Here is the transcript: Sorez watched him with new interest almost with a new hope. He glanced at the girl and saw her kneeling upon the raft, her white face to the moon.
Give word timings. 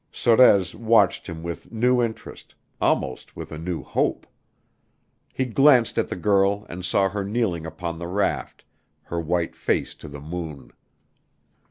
Sorez 0.11 0.73
watched 0.73 1.27
him 1.27 1.43
with 1.43 1.71
new 1.71 2.01
interest 2.01 2.55
almost 2.81 3.35
with 3.35 3.51
a 3.51 3.59
new 3.59 3.83
hope. 3.83 4.25
He 5.31 5.45
glanced 5.45 5.99
at 5.99 6.07
the 6.07 6.15
girl 6.15 6.65
and 6.69 6.83
saw 6.83 7.07
her 7.09 7.23
kneeling 7.23 7.67
upon 7.67 7.99
the 7.99 8.07
raft, 8.07 8.65
her 9.03 9.19
white 9.19 9.55
face 9.55 9.93
to 9.93 10.07
the 10.07 10.19
moon. 10.19 10.71